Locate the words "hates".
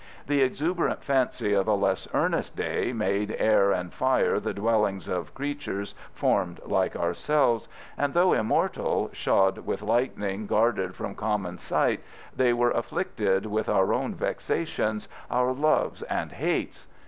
16.31-16.87